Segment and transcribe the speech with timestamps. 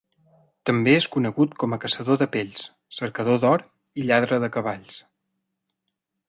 [0.69, 2.63] També és conegut com a caçador de pells,
[3.01, 3.65] cercador d'or
[4.03, 4.99] i lladre de cavalls.